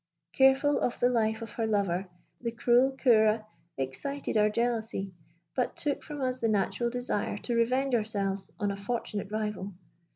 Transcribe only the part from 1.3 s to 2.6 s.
of her lover, the